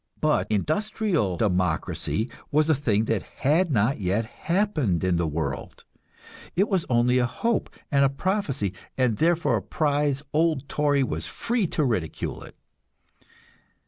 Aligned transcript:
But 0.19 0.47
industrial 0.49 1.37
democracy 1.37 2.27
was 2.51 2.67
a 2.71 2.73
thing 2.73 3.05
that 3.05 3.21
had 3.21 3.69
not 3.69 3.99
yet 4.01 4.25
happened 4.25 5.03
in 5.03 5.17
the 5.17 5.27
world; 5.27 5.85
it 6.55 6.67
was 6.67 6.87
only 6.89 7.19
a 7.19 7.27
hope 7.27 7.69
and 7.91 8.03
a 8.03 8.09
prophecy, 8.09 8.73
and 8.97 9.17
therefore 9.17 9.57
a 9.57 9.61
prize 9.61 10.23
old 10.33 10.67
Tory 10.67 11.03
was 11.03 11.27
free 11.27 11.67
to 11.67 11.83
ridicule 11.83 12.41
it. 12.41 12.55